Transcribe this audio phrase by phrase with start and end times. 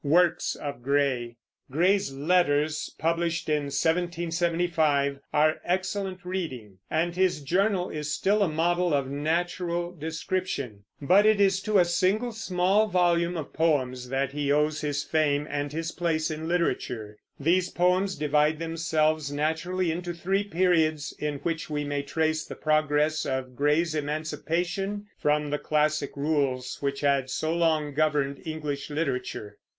[0.03, 1.35] WORKS OF GRAY.
[1.69, 8.95] Gray's Letters, published in 1775, are excellent reading, and his Journal is still a model
[8.95, 14.51] of natural description; but it is to a single small volume of poems that he
[14.51, 17.19] owes his fame and his place in literature.
[17.39, 23.23] These poems divide themselves naturally into three periods, in which we may trace the progress
[23.23, 29.59] of Gray's emancipation from the classic rules which had so long governed English literature.